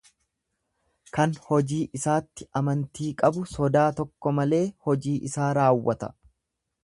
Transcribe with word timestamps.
Kan 1.17 1.35
hojii 1.49 1.81
isaatti 1.99 2.47
amantii 2.61 3.11
qabu 3.21 3.45
sodaa 3.53 3.85
tokko 4.01 4.35
malee 4.39 4.65
hojii 4.89 5.17
isaa 5.31 5.53
raawwata. 5.61 6.13